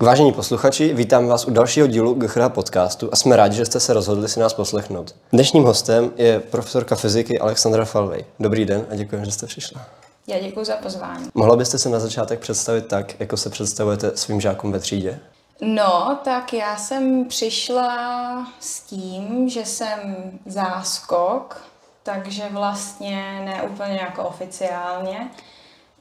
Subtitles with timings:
[0.00, 3.92] Vážení posluchači, vítám vás u dalšího dílu GCHR podcastu a jsme rádi, že jste se
[3.92, 5.14] rozhodli si nás poslechnout.
[5.32, 8.24] Dnešním hostem je profesorka fyziky Alexandra Falvej.
[8.40, 9.80] Dobrý den a děkuji, že jste přišla.
[10.26, 11.30] Já děkuji za pozvání.
[11.34, 15.20] Mohla byste se na začátek představit tak, jako se představujete svým žákům ve třídě?
[15.60, 20.16] No, tak já jsem přišla s tím, že jsem
[20.46, 21.62] záskok,
[22.02, 25.30] takže vlastně ne úplně jako oficiálně,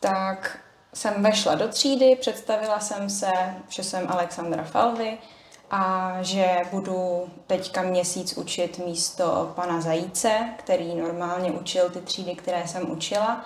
[0.00, 0.58] tak
[0.94, 3.30] jsem vešla do třídy, představila jsem se,
[3.68, 5.18] že jsem Alexandra Falvy
[5.70, 12.68] a že budu teďka měsíc učit místo pana Zajíce, který normálně učil ty třídy, které
[12.68, 13.44] jsem učila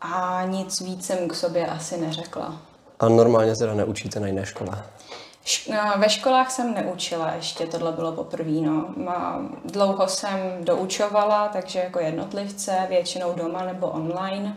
[0.00, 2.58] a nic víc jsem k sobě asi neřekla.
[3.00, 4.84] A normálně teda neučíte na jiné škole?
[5.70, 8.50] No, ve školách jsem neučila ještě, tohle bylo poprvé.
[8.50, 8.94] No.
[9.64, 14.56] Dlouho jsem doučovala, takže jako jednotlivce, většinou doma nebo online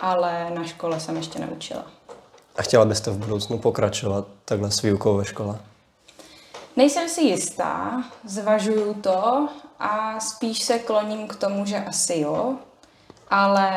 [0.00, 1.84] ale na škole jsem ještě neučila.
[2.56, 5.58] A chtěla byste v budoucnu pokračovat takhle s výukou ve škole?
[6.76, 12.54] Nejsem si jistá, zvažuju to a spíš se kloním k tomu, že asi jo,
[13.30, 13.70] ale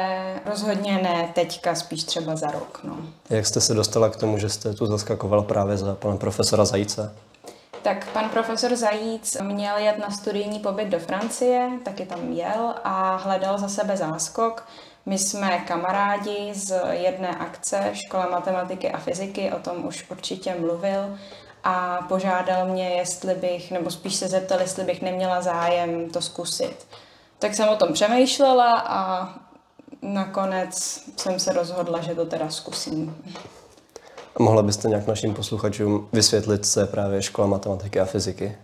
[0.45, 2.79] rozhodně ne teďka, spíš třeba za rok.
[2.83, 2.97] No.
[3.29, 7.15] Jak jste se dostala k tomu, že jste tu zaskakoval právě za pana profesora Zajíce?
[7.81, 13.15] Tak pan profesor Zajíc měl jet na studijní pobyt do Francie, taky tam jel a
[13.15, 14.67] hledal za sebe záskok.
[15.05, 21.17] My jsme kamarádi z jedné akce Škola matematiky a fyziky, o tom už určitě mluvil
[21.63, 26.87] a požádal mě, jestli bych, nebo spíš se zeptal, jestli bych neměla zájem to zkusit.
[27.39, 29.29] Tak jsem o tom přemýšlela a
[30.01, 33.23] nakonec jsem se rozhodla, že to teda zkusím.
[34.35, 38.57] A mohla byste nějak našim posluchačům vysvětlit, co je právě škola matematiky a fyziky?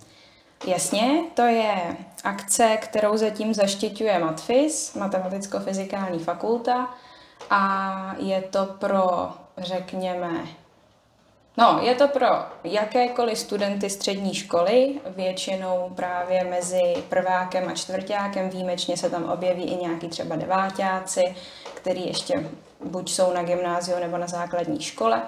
[0.66, 6.96] Jasně, to je akce, kterou zatím zaštiťuje Matfis, Matematicko-fyzikální fakulta,
[7.50, 10.30] a je to pro, řekněme,
[11.60, 12.28] No, je to pro
[12.64, 19.76] jakékoliv studenty střední školy, většinou právě mezi prvákem a čtvrtákem, výjimečně se tam objeví i
[19.76, 21.36] nějaký třeba devátáci,
[21.74, 22.50] který ještě
[22.86, 25.22] buď jsou na gymnáziu nebo na základní škole.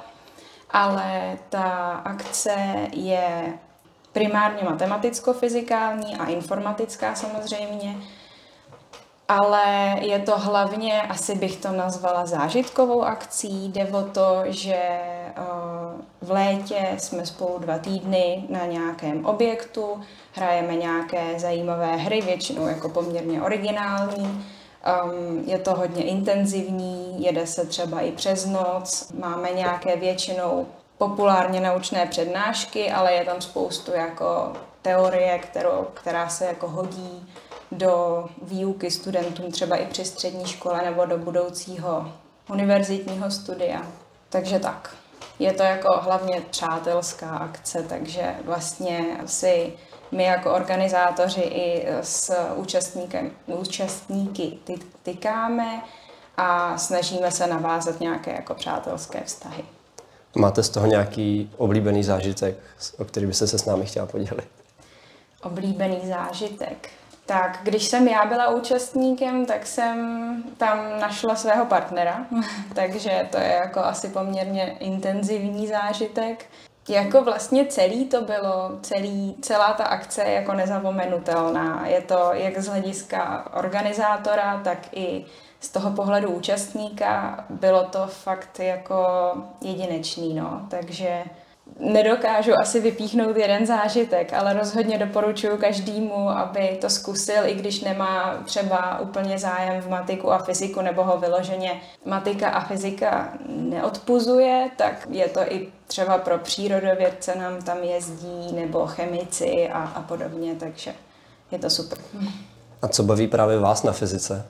[0.72, 2.56] Ale ta akce
[2.94, 3.54] je
[4.14, 7.96] primárně matematicko-fyzikální a informatická samozřejmě,
[9.28, 13.68] ale je to hlavně, asi bych to nazvala zážitkovou akcí.
[13.68, 15.34] Jde o to, že eh,
[16.22, 20.02] v létě jsme spolu dva týdny na nějakém objektu,
[20.34, 24.46] hrajeme nějaké zajímavé hry, většinou jako poměrně originální.
[25.04, 30.68] Um, je to hodně intenzivní, jede se třeba i přes noc, máme nějaké většinou
[31.00, 37.34] populárně naučné přednášky, ale je tam spoustu jako teorie, kterou, která se jako hodí
[37.72, 42.12] do výuky studentům třeba i při střední škole nebo do budoucího
[42.50, 43.82] univerzitního studia.
[44.30, 44.96] Takže tak.
[45.40, 49.74] Je to jako hlavně přátelská akce, takže vlastně si
[50.12, 55.82] my jako organizátoři i s účastníkem, účastníky ty, tykáme
[56.38, 59.64] a snažíme se navázat nějaké jako přátelské vztahy.
[60.36, 62.56] Máte z toho nějaký oblíbený zážitek,
[62.98, 64.48] o který byste se s námi chtěla podělit?
[65.44, 66.90] Oblíbený zážitek.
[67.26, 72.26] Tak, když jsem já byla účastníkem, tak jsem tam našla svého partnera,
[72.76, 76.46] takže to je jako asi poměrně intenzivní zážitek.
[76.90, 81.88] Jako vlastně celý to bylo, celý, celá ta akce je jako nezapomenutelná.
[81.88, 85.26] Je to jak z hlediska organizátora, tak i
[85.60, 89.06] z toho pohledu účastníka bylo to fakt jako
[89.62, 90.62] jedinečný, no.
[90.70, 91.24] Takže
[91.80, 98.42] nedokážu asi vypíchnout jeden zážitek, ale rozhodně doporučuji každému, aby to zkusil, i když nemá
[98.46, 105.08] třeba úplně zájem v matiku a fyziku, nebo ho vyloženě matika a fyzika neodpuzuje, tak
[105.10, 110.94] je to i třeba pro přírodovědce nám tam jezdí, nebo chemici a, a podobně, takže
[111.52, 112.00] je to super.
[112.82, 114.46] A co baví právě vás na fyzice?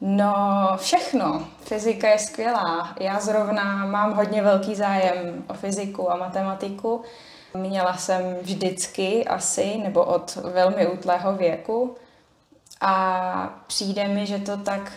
[0.00, 1.48] No, všechno.
[1.64, 2.94] Fyzika je skvělá.
[3.00, 7.02] Já zrovna mám hodně velký zájem o fyziku a matematiku.
[7.54, 11.96] Měla jsem vždycky asi, nebo od velmi útlého věku.
[12.80, 14.92] A přijde mi, že to tak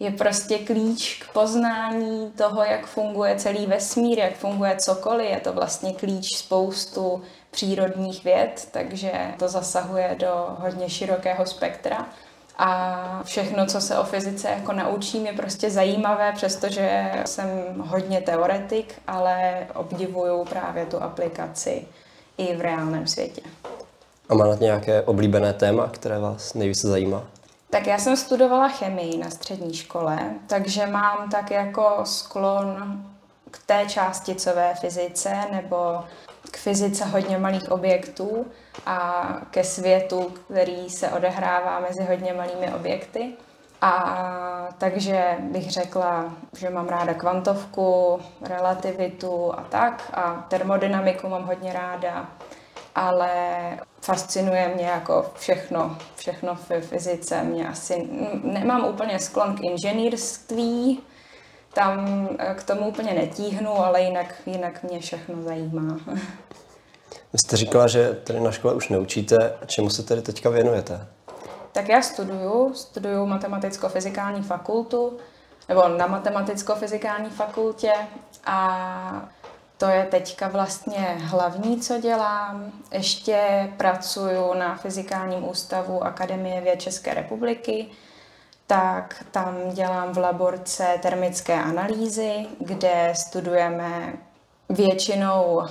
[0.00, 5.30] je prostě klíč k poznání toho, jak funguje celý vesmír, jak funguje cokoliv.
[5.30, 12.06] Je to vlastně klíč spoustu přírodních věd, takže to zasahuje do hodně širokého spektra
[12.58, 17.48] a všechno, co se o fyzice jako naučím, je prostě zajímavé, přestože jsem
[17.78, 21.86] hodně teoretik, ale obdivuju právě tu aplikaci
[22.38, 23.42] i v reálném světě.
[24.28, 27.22] A máte nějaké oblíbené téma, které vás nejvíce zajímá?
[27.70, 33.02] Tak já jsem studovala chemii na střední škole, takže mám tak jako sklon
[33.50, 36.04] k k té částicové fyzice nebo
[36.50, 38.46] k fyzice hodně malých objektů
[38.86, 43.32] a ke světu, který se odehrává mezi hodně malými objekty.
[43.80, 50.10] A takže bych řekla, že mám ráda kvantovku, relativitu a tak.
[50.14, 52.26] A termodynamiku mám hodně ráda,
[52.94, 53.30] ale
[54.00, 57.42] fascinuje mě jako všechno, všechno v fyzice.
[57.42, 58.08] Mě asi
[58.42, 61.02] nemám úplně sklon k inženýrství,
[61.76, 65.98] tam k tomu úplně netíhnu, ale jinak, jinak mě všechno zajímá.
[67.32, 69.52] Vy jste říkala, že tady na škole už neučíte.
[69.66, 71.06] Čemu se tedy teďka věnujete?
[71.72, 75.18] Tak já studuju, studuju matematicko-fyzikální fakultu,
[75.68, 77.92] nebo na matematicko-fyzikální fakultě
[78.44, 79.28] a
[79.78, 82.72] to je teďka vlastně hlavní, co dělám.
[82.92, 87.86] Ještě pracuju na Fyzikálním ústavu Akademie věd České republiky,
[88.66, 94.12] tak tam dělám v laborce termické analýzy, kde studujeme
[94.68, 95.62] většinou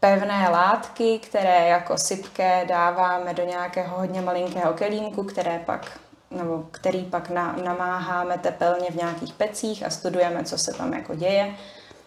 [0.00, 6.00] pevné látky, které jako sypké dáváme do nějakého hodně malinkého kelímku, které pak,
[6.30, 11.14] nebo který pak na, namáháme tepelně v nějakých pecích a studujeme, co se tam jako
[11.14, 11.54] děje,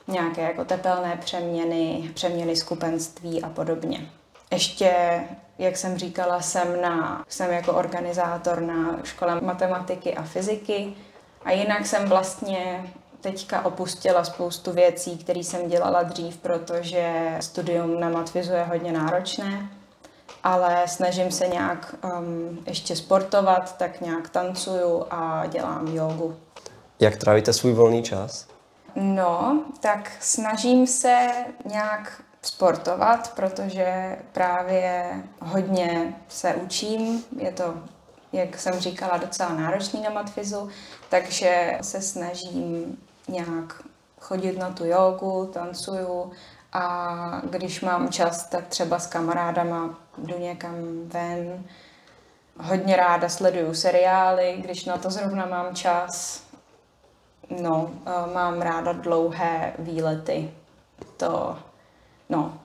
[0.07, 4.09] nějaké jako tepelné přeměny, přeměny skupenství a podobně.
[4.51, 5.23] Ještě,
[5.57, 10.93] jak jsem říkala, jsem, na, jsem jako organizátor na škole matematiky a fyziky
[11.45, 18.09] a jinak jsem vlastně teďka opustila spoustu věcí, které jsem dělala dřív, protože studium na
[18.09, 19.69] matfizu je hodně náročné,
[20.43, 26.37] ale snažím se nějak um, ještě sportovat, tak nějak tancuju a dělám jogu.
[26.99, 28.47] Jak trávíte svůj volný čas?
[28.95, 31.27] No, tak snažím se
[31.65, 37.23] nějak sportovat, protože právě hodně se učím.
[37.39, 37.73] Je to,
[38.33, 40.69] jak jsem říkala, docela náročný na matfizu,
[41.09, 42.97] takže se snažím
[43.27, 43.81] nějak
[44.19, 46.31] chodit na tu jogu, tancuju
[46.73, 50.73] a když mám čas, tak třeba s kamarádama jdu někam
[51.05, 51.63] ven.
[52.59, 56.43] Hodně ráda sleduju seriály, když na to zrovna mám čas.
[57.61, 57.89] No,
[58.33, 60.51] mám ráda dlouhé výlety.
[61.17, 61.57] To,
[62.29, 62.59] no.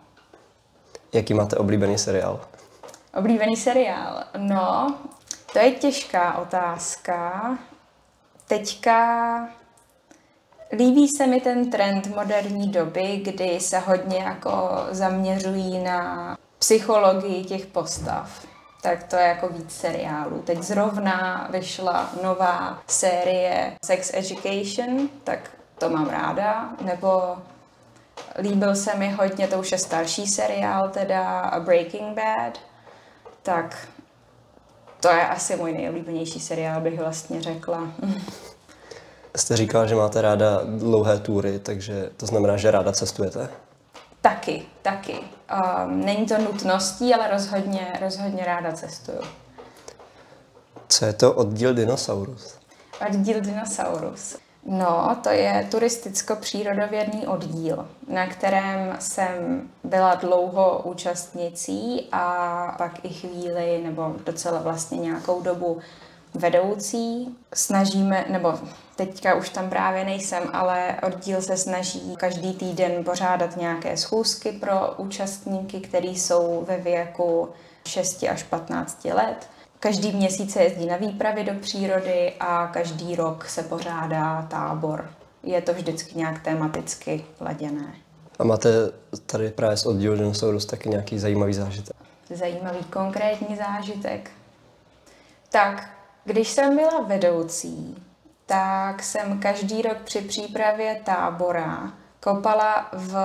[1.12, 2.41] Jaký máte oblíbený seriál?
[3.14, 4.25] Oblíbený seriál?
[4.37, 4.94] No,
[5.53, 7.59] to je těžká otázka.
[8.49, 9.49] Teďka
[10.73, 17.67] Líbí se mi ten trend moderní doby, kdy se hodně jako zaměřují na psychologii těch
[17.67, 18.47] postav.
[18.82, 20.43] Tak to je jako víc seriálů.
[20.43, 26.70] Teď zrovna vyšla nová série Sex Education, tak to mám ráda.
[26.85, 27.37] Nebo
[28.38, 32.59] líbil se mi hodně, to už je starší seriál, teda Breaking Bad.
[33.43, 33.88] Tak
[35.00, 37.93] to je asi můj nejoblíbenější seriál, bych vlastně řekla.
[39.37, 43.49] Jste říkala, že máte ráda dlouhé tury, takže to znamená, že ráda cestujete?
[44.20, 45.19] Taky, taky.
[45.19, 49.20] Um, není to nutností, ale rozhodně, rozhodně ráda cestuju.
[50.88, 52.55] Co je to oddíl Dinosaurus?
[53.09, 54.37] Oddíl Dinosaurus.
[54.67, 63.81] No, to je turisticko-přírodovědný oddíl, na kterém jsem byla dlouho účastnicí a pak i chvíli,
[63.85, 65.79] nebo docela vlastně nějakou dobu
[66.35, 67.37] vedoucí.
[67.55, 68.59] Snažíme, nebo
[68.97, 74.95] teďka už tam právě nejsem, ale oddíl se snaží každý týden pořádat nějaké schůzky pro
[74.97, 77.49] účastníky, kteří jsou ve věku
[77.87, 79.49] 6 až 15 let.
[79.83, 85.11] Každý měsíc se jezdí na výpravy do přírody a každý rok se pořádá tábor.
[85.43, 87.95] Je to vždycky nějak tematicky laděné.
[88.39, 88.69] A máte
[89.27, 91.97] tady právě z oddílu Dinosaurus taky nějaký zajímavý zážitek?
[92.31, 94.31] Zajímavý konkrétní zážitek.
[95.51, 95.91] Tak,
[96.25, 98.05] když jsem byla vedoucí,
[98.47, 103.17] tak jsem každý rok při přípravě tábora kopala v,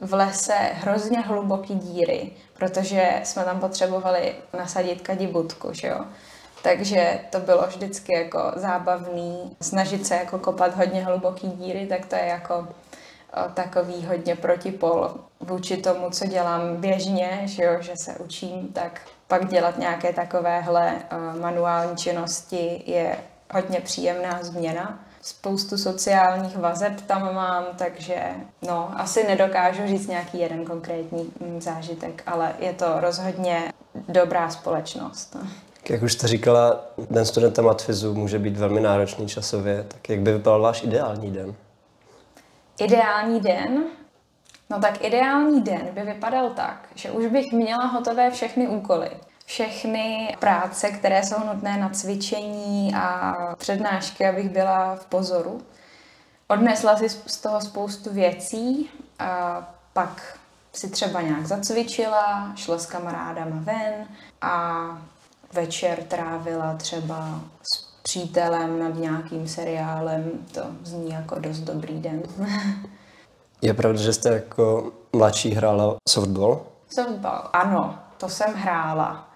[0.00, 6.04] v lese hrozně hluboký díry, protože jsme tam potřebovali nasadit kadibutku, že jo.
[6.62, 12.16] Takže to bylo vždycky jako zábavný snažit se jako kopat hodně hluboký díry, tak to
[12.16, 12.68] je jako
[13.54, 19.48] takový hodně protipol vůči tomu, co dělám běžně, že, jo, že se učím, tak pak
[19.48, 20.94] dělat nějaké takovéhle
[21.40, 23.16] manuální činnosti je
[23.50, 24.98] hodně příjemná změna.
[25.22, 28.22] Spoustu sociálních vazeb tam mám, takže
[28.66, 33.72] no, asi nedokážu říct nějaký jeden konkrétní mm, zážitek, ale je to rozhodně
[34.08, 35.36] dobrá společnost.
[35.90, 40.32] Jak už jste říkala, den studenta matfizu může být velmi náročný časově, tak jak by
[40.32, 41.54] vypadal váš ideální den?
[42.78, 43.84] Ideální den?
[44.70, 49.10] No tak ideální den by vypadal tak, že už bych měla hotové všechny úkoly.
[49.48, 55.60] Všechny práce, které jsou nutné na cvičení a přednášky, abych byla v pozoru.
[56.48, 59.62] odnesla si z toho spoustu věcí, a
[59.92, 60.38] pak
[60.72, 63.92] si třeba nějak zacvičila, šla s kamarádama ven
[64.40, 64.84] a
[65.52, 67.40] večer trávila třeba
[67.72, 70.30] s přítelem nad nějakým seriálem.
[70.54, 72.22] To zní jako dost dobrý den.
[73.62, 76.66] Je pravda, že jste jako mladší hrála softball?
[76.90, 79.27] Softball, ano, to jsem hrála.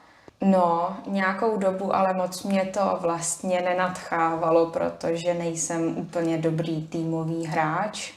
[0.44, 8.12] No, nějakou dobu, ale moc mě to vlastně nenadchávalo, protože nejsem úplně dobrý týmový hráč.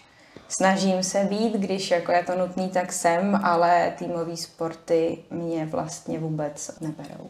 [0.48, 6.20] Snažím se být, když jako je to nutný, tak jsem, ale týmové sporty mě vlastně
[6.20, 7.30] vůbec neberou.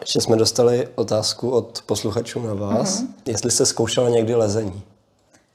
[0.00, 3.08] Ještě jsme dostali otázku od posluchačů na vás, mm-hmm.
[3.26, 4.82] jestli jste zkoušela někdy lezení.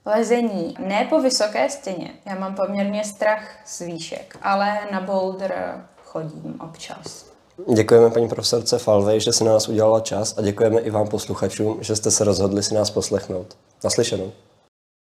[0.05, 0.77] Lezení.
[0.79, 2.11] Ne po vysoké stěně.
[2.25, 7.34] Já mám poměrně strach z výšek, ale na boulder chodím občas.
[7.75, 11.77] Děkujeme paní profesorce Falvej, že si na nás udělala čas a děkujeme i vám posluchačům,
[11.81, 13.57] že jste se rozhodli si nás poslechnout.
[13.83, 14.31] Naslyšenou.